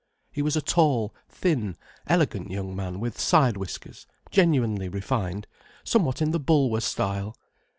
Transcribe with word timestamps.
He 0.31 0.41
was 0.41 0.55
a 0.55 0.63
tall, 0.63 1.13
thin, 1.29 1.77
elegant 2.07 2.49
young 2.49 2.75
man 2.75 2.99
with 2.99 3.19
side 3.19 3.55
whiskers, 3.55 4.07
genuinely 4.31 4.89
refined, 4.89 5.45
somewhat 5.83 6.23
in 6.23 6.31
the 6.31 6.39
Bulwer 6.39 6.81
style. 6.81 7.35